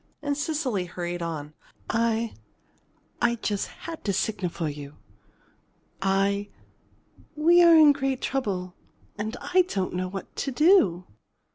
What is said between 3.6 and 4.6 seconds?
had to signal